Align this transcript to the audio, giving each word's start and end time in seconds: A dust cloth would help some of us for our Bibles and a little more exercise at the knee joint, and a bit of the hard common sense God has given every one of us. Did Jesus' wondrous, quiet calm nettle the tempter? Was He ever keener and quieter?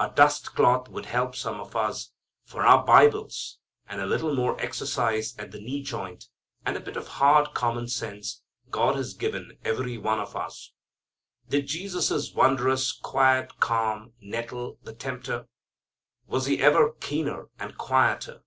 A 0.00 0.10
dust 0.10 0.56
cloth 0.56 0.88
would 0.88 1.06
help 1.06 1.36
some 1.36 1.60
of 1.60 1.76
us 1.76 2.10
for 2.44 2.66
our 2.66 2.84
Bibles 2.84 3.58
and 3.86 4.00
a 4.00 4.06
little 4.06 4.34
more 4.34 4.60
exercise 4.60 5.36
at 5.38 5.52
the 5.52 5.60
knee 5.60 5.84
joint, 5.84 6.26
and 6.66 6.76
a 6.76 6.80
bit 6.80 6.96
of 6.96 7.04
the 7.04 7.10
hard 7.12 7.54
common 7.54 7.86
sense 7.86 8.42
God 8.72 8.96
has 8.96 9.14
given 9.14 9.56
every 9.64 9.96
one 9.96 10.18
of 10.18 10.34
us. 10.34 10.72
Did 11.48 11.68
Jesus' 11.68 12.32
wondrous, 12.34 12.90
quiet 12.92 13.60
calm 13.60 14.14
nettle 14.20 14.78
the 14.82 14.94
tempter? 14.96 15.46
Was 16.26 16.46
He 16.46 16.58
ever 16.60 16.94
keener 16.98 17.48
and 17.60 17.78
quieter? 17.78 18.42